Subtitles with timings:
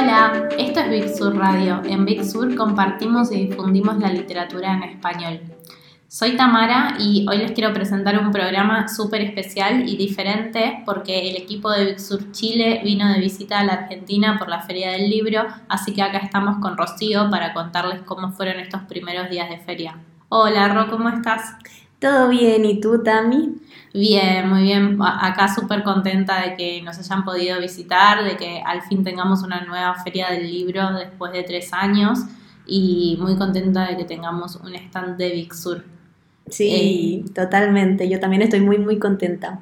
[0.00, 1.82] Hola, esto es Big Sur Radio.
[1.84, 5.40] En Big Sur compartimos y difundimos la literatura en español.
[6.06, 11.36] Soy Tamara y hoy les quiero presentar un programa súper especial y diferente porque el
[11.36, 15.10] equipo de Big Sur Chile vino de visita a la Argentina por la Feria del
[15.10, 19.58] Libro, así que acá estamos con Rocío para contarles cómo fueron estos primeros días de
[19.58, 19.98] feria.
[20.28, 21.56] Hola, Ro, ¿cómo estás?
[21.98, 23.56] Todo bien, ¿y tú, Tami?
[23.92, 24.98] Bien, muy bien.
[25.02, 29.62] Acá súper contenta de que nos hayan podido visitar, de que al fin tengamos una
[29.64, 32.20] nueva feria del libro después de tres años
[32.66, 35.84] y muy contenta de que tengamos un stand de Big Sur.
[36.48, 38.08] Sí, eh, totalmente.
[38.08, 39.58] Yo también estoy muy, muy contenta.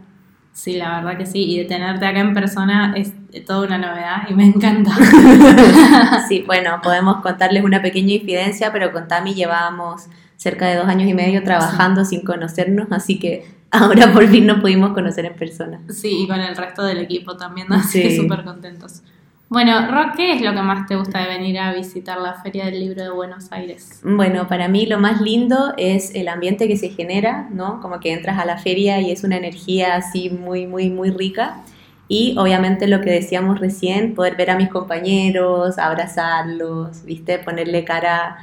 [0.52, 1.44] Sí, la verdad que sí.
[1.44, 3.12] Y de tenerte acá en persona es
[3.46, 4.91] toda una novedad y me encanta.
[6.28, 11.08] sí, bueno, podemos contarles una pequeña infidencia, pero con Tami llevábamos cerca de dos años
[11.08, 15.80] y medio trabajando sin conocernos, así que ahora por fin nos pudimos conocer en persona.
[15.88, 19.02] Sí, y con el resto del equipo también, así que súper contentos.
[19.48, 22.64] Bueno, Rock, ¿qué es lo que más te gusta de venir a visitar la Feria
[22.64, 24.00] del Libro de Buenos Aires?
[24.02, 27.80] Bueno, para mí lo más lindo es el ambiente que se genera, ¿no?
[27.80, 31.62] Como que entras a la feria y es una energía así muy, muy, muy rica.
[32.08, 37.39] Y obviamente lo que decíamos recién, poder ver a mis compañeros, abrazarlos, ¿viste?
[37.39, 38.39] Ponerle cara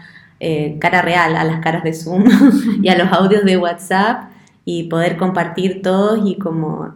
[0.45, 2.25] eh, cara real a las caras de Zoom
[2.83, 4.25] y a los audios de WhatsApp
[4.65, 6.95] y poder compartir todos y como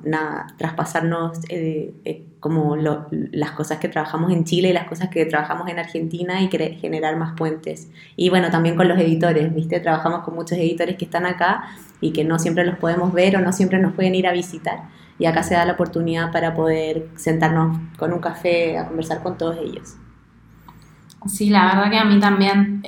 [0.58, 5.70] traspasarnos eh, eh, como las cosas que trabajamos en Chile y las cosas que trabajamos
[5.70, 7.90] en Argentina y generar más puentes.
[8.18, 9.80] Y bueno, también con los editores, ¿viste?
[9.80, 11.70] Trabajamos con muchos editores que están acá
[12.02, 14.90] y que no siempre los podemos ver o no siempre nos pueden ir a visitar.
[15.20, 19.38] Y acá se da la oportunidad para poder sentarnos con un café a conversar con
[19.38, 19.96] todos ellos.
[21.28, 22.82] Sí, la verdad que a mí también.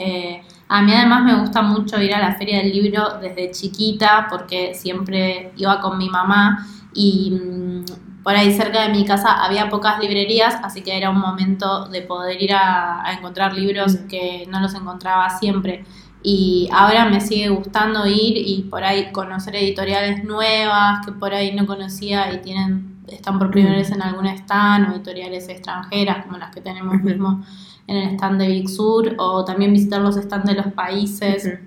[0.71, 4.75] A mí además me gusta mucho ir a la feria del libro desde chiquita porque
[4.75, 7.85] siempre iba con mi mamá y mm,
[8.23, 12.03] por ahí cerca de mi casa había pocas librerías, así que era un momento de
[12.03, 14.07] poder ir a, encontrar libros mm.
[14.07, 15.85] que no los encontraba siempre.
[16.21, 21.55] Y ahora me sigue gustando ir y por ahí conocer editoriales nuevas que por ahí
[21.55, 23.79] no conocía y tienen están por primera mm.
[23.79, 27.43] vez en algún stand o editoriales extranjeras como las que tenemos mismo
[27.89, 31.59] en el stand de Big Sur o también visitar los stands de los países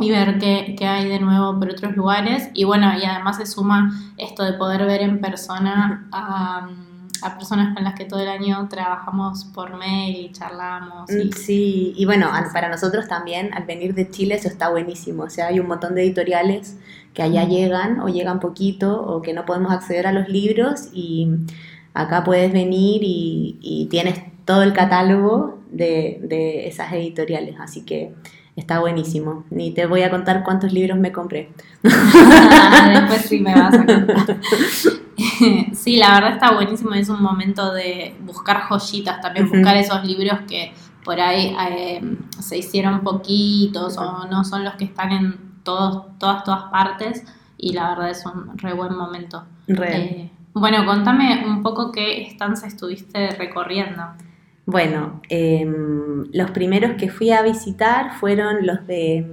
[0.00, 2.50] y ver qué, hay de nuevo por otros lugares.
[2.52, 6.68] Y bueno, y además se suma esto de poder ver en persona a,
[7.38, 11.08] personas con las que todo el año trabajamos por mail y charlamos.
[11.08, 15.22] Mm, sí, y bueno, para nosotros también al venir de Chile eso está buenísimo.
[15.22, 16.76] O sea, hay un montón de editoriales
[17.14, 21.28] que allá llegan o llegan poquito o que no podemos acceder a los libros y
[21.94, 28.14] acá puedes venir y, y tienes todo el catálogo de, esas editoriales, así que
[28.56, 29.44] está buenísimo.
[29.50, 31.50] Ni te voy a contar cuántos libros me compré.
[31.82, 34.40] Después sí me vas a contar.
[35.74, 40.40] sí, la verdad está buenísimo, es un momento de buscar joyitas, también buscar esos libros
[40.48, 40.72] que
[41.04, 46.44] por ahí eh, se hicieron poquitos o no son los que están en todos, todas,
[46.44, 47.24] todas partes
[47.58, 49.44] y la verdad es un re buen momento.
[49.68, 54.02] Eh, bueno, contame un poco qué estancia estuviste recorriendo.
[54.64, 59.26] Bueno, em, los primeros que fui a visitar fueron los de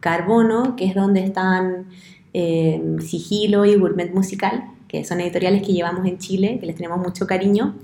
[0.00, 1.86] Carbono, que es donde están
[2.34, 6.98] em, Sigilo y Gourmet Musical, que son editoriales que llevamos en Chile, que les tenemos
[6.98, 7.76] mucho cariño.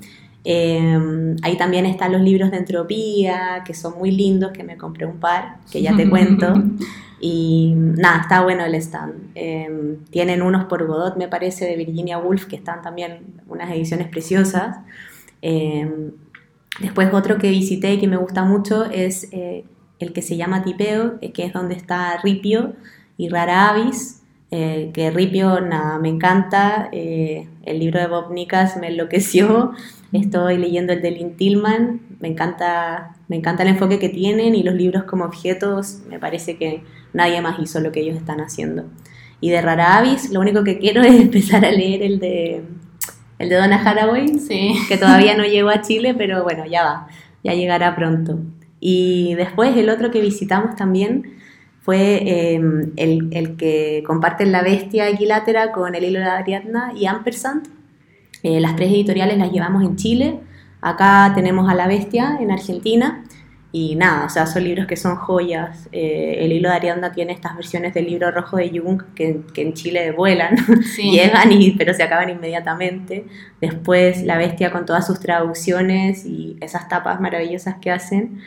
[0.45, 5.07] Em, ahí también están los libros de entropía, que son muy lindos, que me compré
[5.07, 6.53] un par, que ya te cuento.
[7.21, 9.33] Y nada, está bueno el stand.
[10.11, 14.77] tienen unos por Godot, me parece, de Virginia Woolf, que están también unas ediciones preciosas.
[16.81, 19.65] Después otro que visité y que me gusta mucho es eh,
[19.99, 22.75] el que se llama Tipeo, eh, que es donde está Ripio
[23.17, 28.89] y Rara Avis, eh, que Ripio, nada, me encanta, el libro de Bob Nicas me
[28.89, 29.73] enloqueció,
[30.13, 34.63] estoy leyendo el de Lynn Tillman, me encanta, me encanta el enfoque que tienen y
[34.63, 38.85] los libros como objetos, me parece que nadie más hizo lo que ellos están haciendo.
[39.41, 42.63] Y de Rara Avis, lo único que quiero es empezar a leer el de
[43.43, 44.75] el de Donna Haraway, sí.
[44.89, 47.09] que todavía no llegó a Chile, pero bueno, ya va,
[47.43, 48.39] ya llegará pronto.
[48.79, 51.35] Y después el otro que visitamos también
[51.81, 57.67] fue em, el, que comparte La Bestia Equilátera con El Hilo de Ariadna y Ampersand.
[58.45, 60.39] Eh, las tres editoriales las llevamos en Chile.
[60.81, 63.25] Acá tenemos a La Bestia en Argentina
[63.75, 65.89] y nada, o sea, son libros que son joyas.
[65.93, 69.73] Eh, el hilo de Arianda tiene estas versiones del libro rojo de Jung que, en
[69.73, 70.57] Chile vuelan,
[70.99, 73.25] llegan, y, pero se acaban inmediatamente.
[73.63, 78.43] Después La Bestia con todas sus traducciones y esas tapas maravillosas que hacen.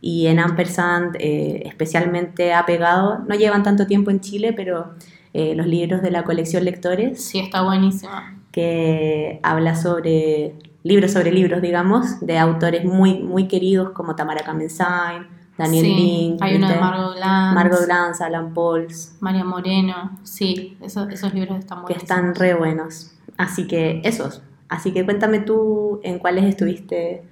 [0.00, 4.94] Y en Ampersand eh, especialmente ha pegado, no llevan tanto tiempo en Chile, pero
[5.34, 7.22] eh, los libros de la colección Lectores.
[7.22, 8.34] Sí, está buenísima.
[8.50, 15.26] Que habla sobre libros sobre libros, digamos, de autores muy, muy queridos como Tamara Kamensain,
[15.58, 16.76] Daniel Sí, Link, hay uno de.
[16.76, 17.54] Margot Glantz.
[17.54, 22.02] Margot Glantz, Alan Pauls, María Moreno, sí, esos, esos libros están que buenos.
[22.02, 23.12] están re buenos.
[23.36, 24.42] Así que esos.
[24.68, 27.24] Así que cuéntame tú en cuáles estuviste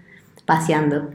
[0.45, 1.11] paseando.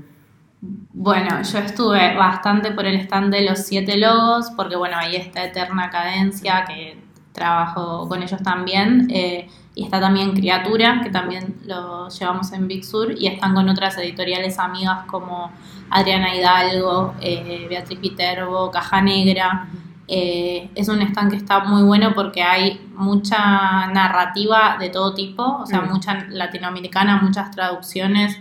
[0.62, 5.44] Bueno, yo estuve bastante por el stand de los siete logos, porque bueno, ahí está
[5.44, 6.98] Eterna Cadencia, que
[7.34, 12.86] trabajo con ellos también, eh, y está también Criatura, que también lo llevamos en Big
[12.86, 15.52] Sur, y están con otras editoriales amigas como
[15.90, 19.68] Adriana Hidalgo, eh, Beatriz Viterbo, Caja Negra.
[20.08, 25.44] Eh, es un stand que está muy bueno porque hay mucha narrativa de todo tipo,
[25.62, 25.90] o sea, Mm.
[25.90, 28.38] mucha latinoamericana, muchas traducciones,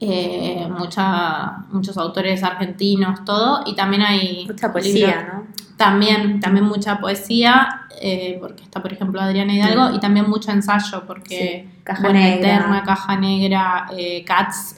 [0.00, 5.46] eh, mucha, muchos autores argentinos, todo, y también hay Mucha poesía, libros- ¿no?
[5.76, 11.04] también, también mucha poesía, eh, porque está, por ejemplo, Adriana Hidalgo, y también mucho ensayo,
[11.06, 12.36] porque Sí, Caja Buena Negra.
[12.56, 14.76] Eterna, Caja Negra, eh, Cats.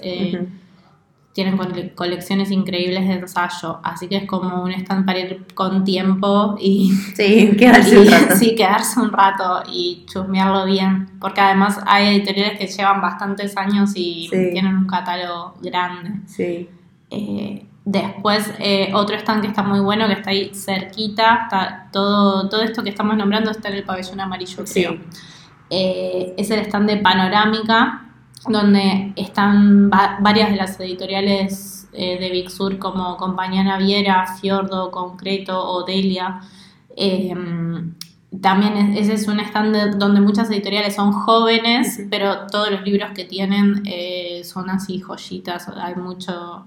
[1.38, 5.84] Tienen cole- colecciones increíbles de ensayo, así que es como un stand para ir con
[5.84, 8.34] tiempo y, Sí, quedarse un y- rato.
[8.34, 13.92] sí, quedarse un rato y chusmearlo bien, porque además hay editoriales que llevan bastantes años
[13.94, 14.48] y Sí.
[14.52, 16.10] tienen un catálogo grande.
[16.26, 16.68] Sí.
[17.10, 22.48] Eh, después, eh, otro stand que está muy bueno, que está ahí cerquita, está todo,
[22.48, 24.82] todo esto que estamos nombrando está en el pabellón amarillo, Sí.
[24.84, 24.98] creo.
[25.70, 28.07] Eh, es el stand de Panorámica,
[28.46, 34.90] donde están va- varias de las editoriales eh, de Big Sur, como Compañía Naviera, Fiordo,
[34.90, 36.40] Concreto, Odelia.
[36.96, 37.34] Eh,
[38.42, 42.82] también es- ese es un stand de- donde muchas editoriales son jóvenes, pero todos los
[42.82, 45.68] libros que tienen eh, son así joyitas.
[45.68, 46.64] Hay mucho.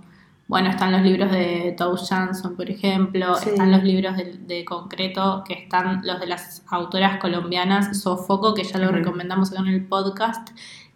[0.47, 3.49] Bueno, están los libros de Tou Jansson, por ejemplo, Sí.
[3.51, 8.63] están los libros de, de concreto, que están los de las autoras colombianas, Sofoco, que
[8.65, 10.49] ya lo recomendamos acá en el podcast,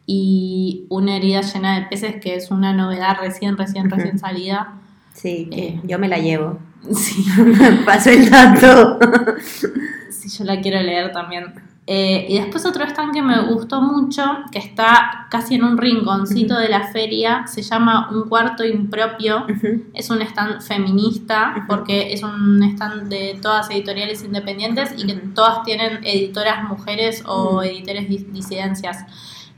[0.06, 4.74] y Una herida llena de peces, que es una novedad recién, recién, recién salida.
[5.14, 5.80] Sí, Eh.
[5.84, 6.60] yo me la llevo.
[6.92, 9.00] Sí, Me pasó el dato.
[10.12, 11.46] sí, yo la quiero leer también.
[11.88, 16.58] Eh, y después otro stand que me gustó mucho, que está casi en un rinconcito
[16.58, 19.46] de la feria, se llama Un cuarto impropio.
[19.94, 25.64] Es un stand feminista porque es un stand de todas editoriales independientes y que todas
[25.64, 29.06] tienen editoras mujeres o editores dis- disidencias.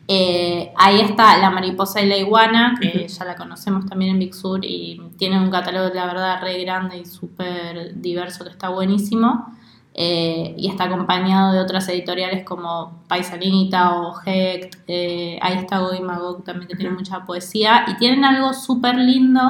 [0.08, 4.34] Eh, ahí está La Mariposa y la Iguana, que ya la conocemos también en Big
[4.34, 9.54] Sur y tiene un catálogo, la verdad, re grande y súper diverso que está buenísimo.
[10.00, 14.76] Eh, y está acompañado de otras editoriales como Paisanita o Hecht.
[14.88, 17.84] eh, ahí está Goy Magog también, que tiene mucha poesía.
[17.88, 19.42] Y tienen algo súper lindo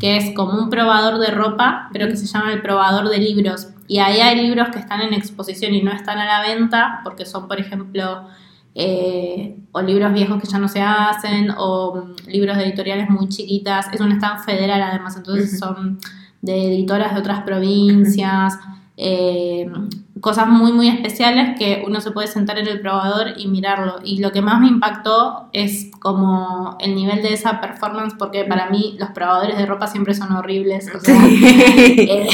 [0.00, 3.68] que es como un probador de ropa, pero que se llama el probador de libros.
[3.86, 7.24] Y ahí hay libros que están en exposición y no están a la venta, porque
[7.24, 8.26] son, por ejemplo,
[8.74, 13.28] eh, o libros viejos que ya no se hacen, o mm, libros de editoriales muy
[13.28, 13.86] chiquitas.
[13.92, 15.98] Es un stand federal además, entonces son
[16.40, 18.58] de editoras de otras provincias.
[18.96, 19.70] eh,
[20.22, 24.20] cosas muy muy especiales que uno se puede sentar en el probador y mirarlo y
[24.20, 28.96] lo que más me impactó es como el nivel de esa performance porque para mí
[29.00, 32.28] los probadores de ropa siempre son horribles o sea, eh,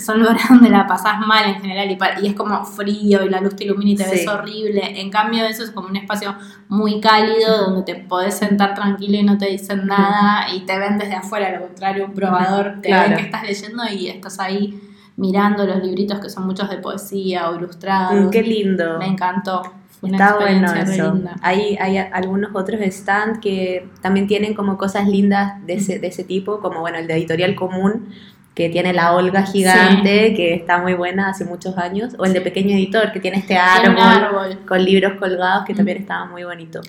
[0.00, 3.40] son lugares donde la pasás mal en general y, y es como frío y la
[3.40, 5.00] luz te ilumina y te ves horrible.
[5.00, 6.34] En cambio, eso es como un espacio
[6.68, 10.98] muy cálido donde te podés sentar tranquilo y no te dicen nada y te ven
[10.98, 11.48] desde afuera.
[11.48, 13.08] Al contrario, un probador te Claro.
[13.10, 14.80] ven que estás leyendo y estás ahí
[15.16, 18.26] mirando los libritos que son muchos de poesía o ilustrados.
[18.26, 18.98] Mm, Qué lindo.
[18.98, 19.62] Me encantó.
[20.02, 21.14] Una Está bueno eso.
[21.14, 21.34] linda.
[21.40, 26.24] Hay, hay algunos otros stands que también tienen como cosas lindas de ese, de ese
[26.24, 28.08] tipo, como bueno, el de Editorial Común,
[28.54, 32.40] que tiene la Olga gigante, que está muy buena hace muchos años, o el de.
[32.40, 34.58] Pequeño Editor, que tiene este árbol, árbol.
[34.66, 35.76] con libros colgados, que Mm.
[35.76, 36.80] también estaba muy bonito.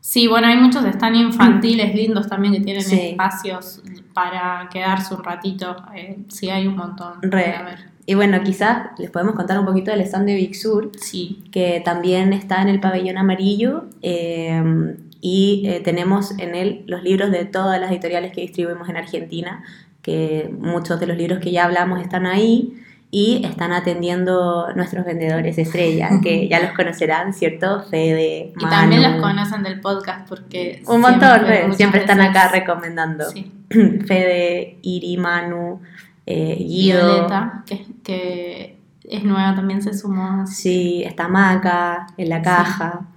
[0.00, 2.98] Sí, bueno, hay muchos están infantiles lindos también que tienen Sí.
[3.10, 3.82] espacios
[4.14, 5.76] para quedarse un ratito.
[5.94, 7.14] Eh, sí, hay un montón.
[7.22, 7.54] Re.
[7.54, 10.90] A ver, Y bueno, quizás les podemos contar un poquito del stand de Big Sur,
[10.98, 11.42] sí.
[11.52, 17.30] que también está en el pabellón amarillo eh, y eh, tenemos en él los libros
[17.30, 19.62] de todas las editoriales que distribuimos en Argentina,
[20.08, 22.74] que muchos de los libros que ya hablamos están ahí
[23.10, 27.82] y están atendiendo nuestros vendedores estrella, que ya los conocerán, ¿cierto?
[27.90, 30.82] Fede, Y también Manu, los conocen del podcast porque...
[30.86, 31.40] Un montón,
[31.74, 33.24] siempre, están veces- acá recomendando.
[33.30, 33.50] Sí.
[34.06, 35.80] Fede, Iri, Manu,
[36.26, 37.14] eh, Guido.
[37.14, 40.46] Violeta, que, que es nueva, también se sumó.
[40.46, 43.08] Sí, está Maca en la caja.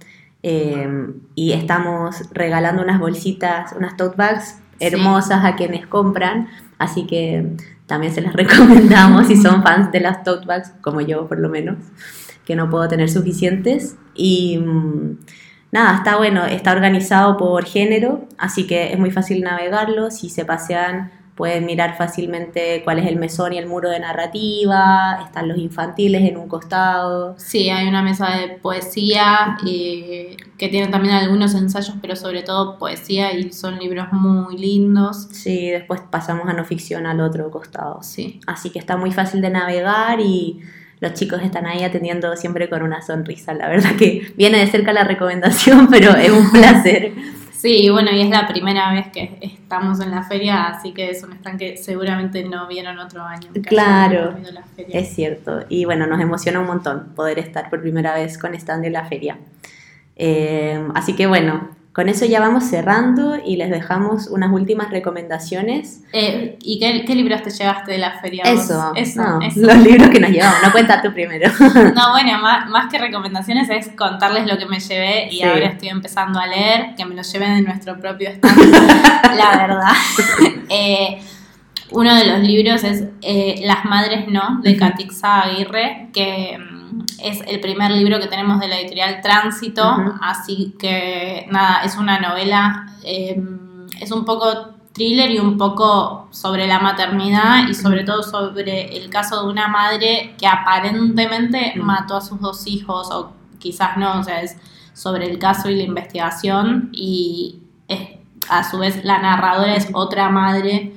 [0.42, 0.88] eh,
[1.34, 4.88] y estamos regalando unas bolsitas, unas tote bags Sí.
[4.88, 6.48] hermosas a quienes compran.
[6.82, 7.46] Así que
[7.86, 11.48] también se las recomendamos si son fans de las tote bags, como yo por lo
[11.48, 11.76] menos,
[12.44, 13.96] que no puedo tener suficientes.
[14.16, 15.18] Y, mm,
[15.70, 20.10] nada, está bueno, está organizado por género, así que es muy fácil navegarlo.
[20.10, 25.20] Si se pasean, pueden mirar fácilmente cuál es el mesón y el muro de narrativa,
[25.24, 27.34] están los infantiles en un costado.
[27.38, 32.78] Sí, hay una mesa de poesía eh, que tiene también algunos ensayos, pero sobre todo
[32.78, 35.28] poesía y son libros muy lindos.
[35.32, 38.02] Sí, después pasamos a no ficción al otro costado.
[38.02, 38.40] Sí.
[38.46, 40.60] Así que está muy fácil de navegar y
[41.00, 43.54] los chicos están ahí atendiendo siempre con una sonrisa.
[43.54, 47.12] La verdad que viene de cerca la recomendación, pero es un placer.
[47.62, 51.22] Sí, bueno, y es la primera vez que estamos en la feria, así que es
[51.22, 53.50] un stand que seguramente no vieron otro año.
[53.64, 54.34] Claro,
[54.76, 55.60] es cierto.
[55.68, 59.04] Y bueno, nos emociona un montón poder estar por primera vez con stand de la
[59.04, 59.38] feria.
[60.16, 66.00] Eh, así que bueno, con eso ya vamos cerrando y les dejamos unas últimas recomendaciones.
[66.14, 68.44] Eh, ¿Y qué, libros te llevaste de la feria?
[68.44, 69.22] Eso, eso,
[69.56, 70.62] los libros que nos llevamos.
[70.62, 71.52] No cuenta tú primero.
[71.94, 76.40] no, bueno, más, que recomendaciones es contarles lo que me llevé y ahora estoy empezando
[76.40, 78.56] a leer, que me lo lleven de nuestro propio stand,
[79.36, 79.92] la verdad.
[80.74, 81.20] Eh,
[81.90, 86.58] uno de los libros es eh, Las Madres No, de Catixa Aguirre, que
[87.22, 92.18] es el primer libro que tenemos de la editorial Tránsito, así que nada, es una
[92.18, 98.22] novela, em, es un poco thriller y un poco sobre la maternidad y sobre todo
[98.22, 103.96] sobre el caso de una madre que aparentemente mató a sus dos hijos o quizás
[103.96, 104.56] no, o sea, es
[104.92, 107.58] sobre el caso y la investigación y
[108.48, 110.94] a su vez la narradora es otra madre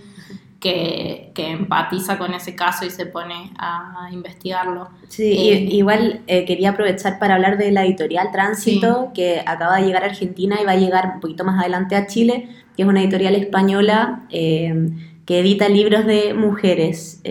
[0.59, 4.89] que, empatiza con ese caso y se pone a investigarlo.
[5.07, 9.85] Sí, eh, igual eh, quería aprovechar para hablar de la editorial Tránsito, que acaba de
[9.85, 12.87] llegar a Argentina y va a llegar un poquito más adelante a Chile, que es
[12.87, 14.89] una editorial española eh,
[15.25, 17.21] que edita libros de mujeres,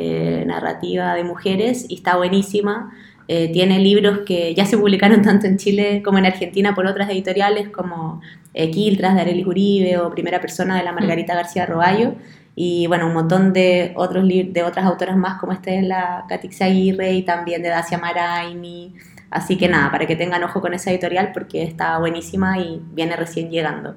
[0.46, 2.92] narrativa de mujeres, y está buenísima.
[3.26, 7.68] tiene libros que ya se publicaron tanto en Chile como en Argentina por otras editoriales
[7.68, 8.20] como
[8.52, 12.14] Quiltras de Arelis Uribe o Primera Persona de la Margarita García Roballo
[12.56, 16.66] y bueno, un montón de, otros de otras autoras más, como esta es la Catixia
[16.66, 18.94] Aguirre y también de Dacia Maraini.
[19.30, 23.16] Así que nada, para que tengan ojo con esa editorial porque está buenísima y viene
[23.16, 23.96] recién llegando.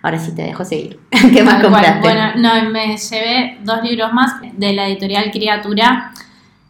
[0.00, 1.00] Ahora sí te dejo seguir.
[1.34, 2.00] ¿Qué más compraste?
[2.00, 6.12] Bueno, no, me llevé dos libros más de la editorial Criatura.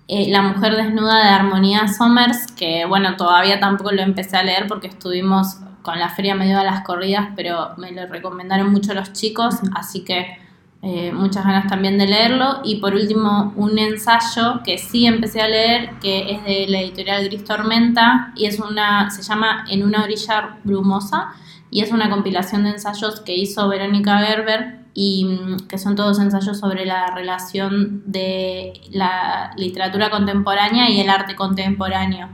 [0.09, 4.67] Eh, la mujer desnuda de Armonía Somers, que bueno, todavía tampoco lo empecé a leer
[4.67, 9.13] porque estuvimos con la feria medio a las corridas, pero me lo recomendaron mucho los
[9.13, 10.39] chicos, así que
[10.89, 12.61] eh, muchas ganas también de leerlo.
[12.63, 17.25] Y por último, un ensayo que sí empecé a leer, que es de la editorial
[17.25, 21.33] Gris Tormenta, y es una, se llama En una orilla brumosa,
[21.73, 26.21] y es una compilación de ensayos que hizo Verónica Gerber, y mm, que son todos
[26.21, 32.29] ensayos sobre la relación de la literatura contemporánea y el arte contemporáneo.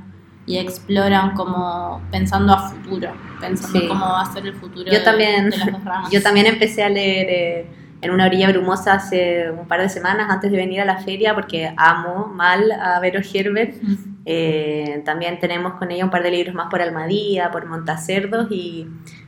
[0.44, 5.49] Y exploran como pensando a futuro, pensando cómo va a ser el futuro yo también,
[5.49, 6.11] de las dos ramas.
[6.11, 7.26] Yo también empecé a leer...
[7.30, 10.99] Eh, en una orilla brumosa hace un par de semanas antes de venir a la
[10.99, 13.75] feria porque amo mal a Vero Herbert.
[14.25, 18.87] Eh, también tenemos con ella un par de libros más por Almadía, por Montacerdos y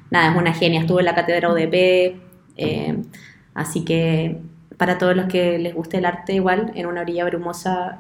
[0.09, 0.79] nada, es una genia.
[0.79, 2.15] Estuvo en la cátedra UDP,
[2.57, 3.03] eh,
[3.55, 4.41] así que
[4.77, 7.99] para todos los que les guste el arte igual, en una orilla brumosa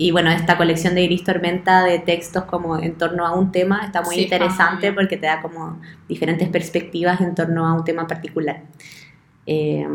[0.00, 3.84] y bueno, esta colección de Iris Tormenta de textos como en torno a un tema
[3.84, 8.62] está muy interesante porque te da como diferentes perspectivas en torno a un tema particular.
[9.50, 9.88] Eh,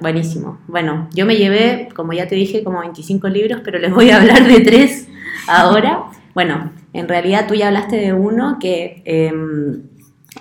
[0.00, 0.56] buenísimo.
[0.66, 4.16] Bueno, yo me llevé, como ya te dije, como 25 libros, pero les voy a
[4.16, 5.08] hablar de tres
[5.46, 6.04] ahora.
[6.32, 9.82] Bueno, en realidad tú ya hablaste de uno que em,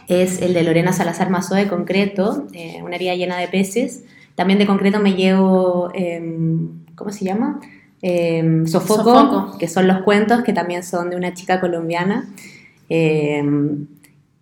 [0.08, 4.06] es el de Lorena Salazar Mazó de concreto, eh, una herida llena de peces.
[4.36, 7.60] También de concreto me llevo, em, ¿cómo se llama?
[8.02, 12.30] Em, Sofoco, que son los cuentos que también son de una chica colombiana.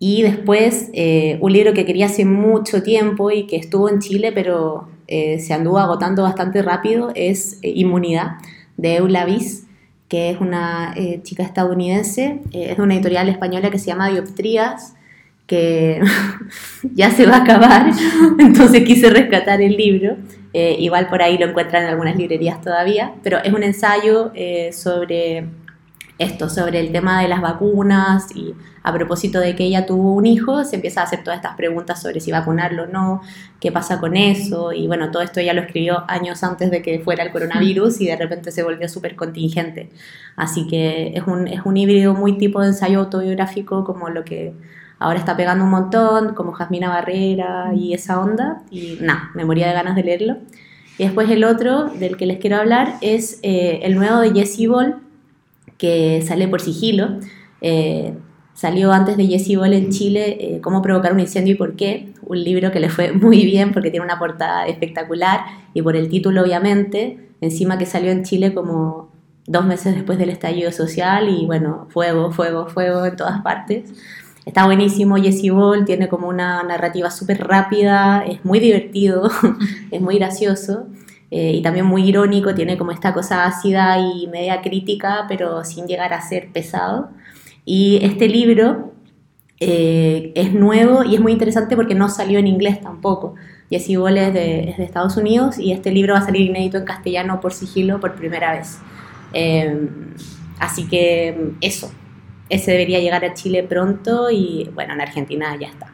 [0.04, 4.32] Y después eh, un libro que quería hace mucho tiempo y que estuvo en Chile,
[4.32, 8.32] pero eh, se anduvo agotando bastante rápido, es eh, Inmunidad,
[8.76, 9.68] de Eulavis,
[10.08, 10.92] que es una
[11.22, 14.96] chica estadounidense, es una editorial española que se llama Dioptrías,
[15.46, 16.00] que
[16.94, 17.92] ya se va a acabar,
[18.40, 20.16] entonces quise rescatar el libro.
[20.52, 24.32] igual por ahí lo encuentran en algunas librerías todavía, pero es un ensayo
[24.72, 25.44] sobre
[26.18, 30.26] esto, sobre el tema de las vacunas y a propósito de que ella tuvo un
[30.26, 33.22] hijo, se empieza a hacer todas estas preguntas sobre si vacunarlo o no,
[33.60, 37.00] qué pasa con eso, y bueno, todo esto ella lo escribió años antes de que
[37.00, 39.90] fuera el coronavirus y de repente se volvió súper contingente.
[40.36, 44.54] Así que es un, es un híbrido muy tipo de ensayo autobiográfico como lo que
[44.98, 49.68] ahora está pegando un montón, como Jasmina Barrera y esa onda, y nada, me moría
[49.68, 50.36] de ganas de leerlo.
[50.98, 54.68] Y después el otro del que les quiero hablar es eh, el nuevo de Jessie
[54.68, 54.96] Ball,
[55.82, 57.18] que sale por sigilo.
[57.60, 58.14] Eh,
[58.54, 62.12] Salió antes de Jessie Ball en Chile, eh, Cómo provocar un incendio y por qué,
[62.22, 65.40] un libro que le fue muy bien porque tiene una portada espectacular
[65.74, 69.10] y por el título obviamente, encima que salió en Chile como
[69.46, 73.90] dos meses después del estallido social y bueno, fuego, fuego, fuego en todas partes.
[74.44, 79.30] Está buenísimo, Jessie Ball tiene como una narrativa súper rápida, es muy divertido,
[79.90, 80.86] es muy gracioso
[81.34, 85.86] eh, y también muy irónico, tiene como esta cosa ácida y media crítica, pero sin
[85.86, 87.08] llegar a ser pesado.
[87.64, 88.92] Y este libro
[89.58, 93.34] eh, es nuevo y es muy interesante porque no salió en inglés tampoco.
[93.70, 96.76] Jessie Ball es de, es de, Estados Unidos y este libro va a salir inédito
[96.76, 98.78] en castellano por sigilo por primera vez.
[99.32, 99.88] Eh,
[100.58, 101.90] así que eso,
[102.50, 105.91] ese debería llegar a Chile pronto y bueno, en Argentina ya está.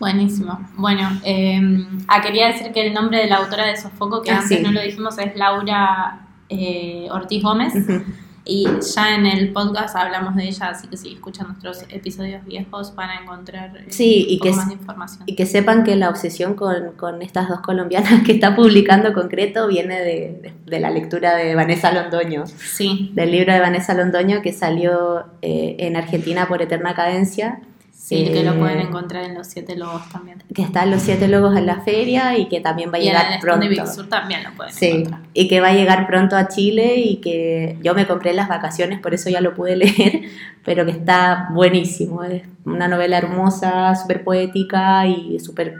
[0.00, 0.58] Buenísimo.
[0.78, 1.60] Bueno, eh,
[2.08, 4.72] ah, quería decir que el nombre de la autora de Sofoco, que ah, antes no
[4.72, 7.74] lo dijimos, es Laura eh, Ortiz Gómez.
[8.46, 12.94] Y ya en el podcast hablamos de ella, así que si escuchan nuestros episodios viejos
[12.96, 15.22] van a encontrar eh, sí, y que, más información.
[15.26, 19.68] Y que sepan que la obsesión con, con, estas dos colombianas que está publicando concreto
[19.68, 22.46] viene de, de, la lectura de Vanessa Londoño.
[22.46, 23.12] Sí.
[23.14, 27.60] Del libro de Vanessa Londoño que salió eh, en Argentina por Eterna Cadencia
[28.00, 30.42] Sí, que lo pueden encontrar en los Siete Logos también.
[30.54, 33.66] Que están los Siete Logos en la feria y que también va a llegar pronto.
[33.70, 35.04] Y Sur también lo pueden sí,
[35.34, 38.48] y que va a llegar pronto a Chile y que yo me compré en las
[38.48, 40.22] vacaciones, por eso ya lo pude leer,
[40.64, 42.24] pero que está buenísimo.
[42.24, 45.76] Es una novela hermosa, súper poética y súper,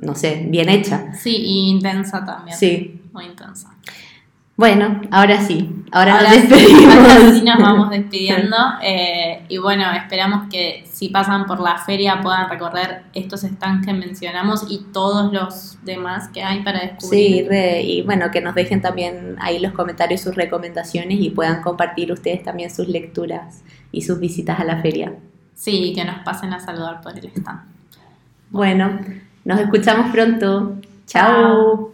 [0.00, 1.12] no sé, bien hecha.
[1.12, 2.56] Sí, y intensa también.
[2.56, 3.02] Sí.
[3.12, 3.77] Muy intensa.
[4.58, 6.96] Bueno, ahora sí, ahora, nos despedimos.
[6.96, 12.20] Ahora sí nos vamos despidiendo eh, y bueno, esperamos que si pasan por la feria
[12.20, 17.46] puedan recorrer estos stands que mencionamos y todos los demás que hay para descubrir.
[17.48, 22.10] Sí, y bueno, que nos dejen también ahí los comentarios sus recomendaciones y puedan compartir
[22.10, 23.62] ustedes también sus lecturas
[23.92, 25.14] y sus visitas a la feria.
[25.54, 27.60] Sí, que nos pasen a saludar por el stand.
[28.50, 28.98] Bueno,
[29.44, 30.80] nos escuchamos pronto.
[31.06, 31.92] Chao.